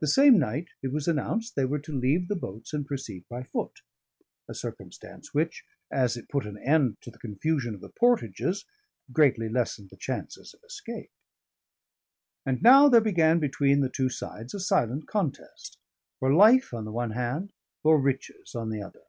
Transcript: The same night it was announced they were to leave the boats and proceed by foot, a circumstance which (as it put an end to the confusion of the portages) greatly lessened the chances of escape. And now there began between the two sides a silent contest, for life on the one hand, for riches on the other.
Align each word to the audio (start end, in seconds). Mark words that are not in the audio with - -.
The 0.00 0.06
same 0.06 0.38
night 0.38 0.68
it 0.82 0.92
was 0.92 1.08
announced 1.08 1.56
they 1.56 1.64
were 1.64 1.78
to 1.78 1.98
leave 1.98 2.28
the 2.28 2.36
boats 2.36 2.74
and 2.74 2.86
proceed 2.86 3.24
by 3.30 3.42
foot, 3.44 3.80
a 4.46 4.52
circumstance 4.52 5.32
which 5.32 5.64
(as 5.90 6.18
it 6.18 6.28
put 6.28 6.44
an 6.44 6.58
end 6.58 7.00
to 7.00 7.10
the 7.10 7.16
confusion 7.18 7.74
of 7.74 7.80
the 7.80 7.88
portages) 7.88 8.66
greatly 9.10 9.48
lessened 9.48 9.88
the 9.88 9.96
chances 9.96 10.52
of 10.52 10.60
escape. 10.64 11.10
And 12.44 12.60
now 12.62 12.90
there 12.90 13.00
began 13.00 13.38
between 13.38 13.80
the 13.80 13.88
two 13.88 14.10
sides 14.10 14.52
a 14.52 14.60
silent 14.60 15.08
contest, 15.08 15.78
for 16.18 16.30
life 16.30 16.74
on 16.74 16.84
the 16.84 16.92
one 16.92 17.12
hand, 17.12 17.54
for 17.82 17.98
riches 17.98 18.54
on 18.54 18.68
the 18.68 18.82
other. 18.82 19.04